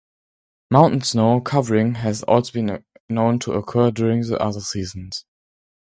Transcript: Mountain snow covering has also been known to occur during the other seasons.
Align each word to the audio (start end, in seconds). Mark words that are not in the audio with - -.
Mountain 0.71 1.01
snow 1.01 1.39
covering 1.41 1.93
has 1.93 2.23
also 2.23 2.51
been 2.51 2.83
known 3.07 3.37
to 3.37 3.51
occur 3.51 3.91
during 3.91 4.21
the 4.21 4.39
other 4.39 4.59
seasons. 4.59 5.25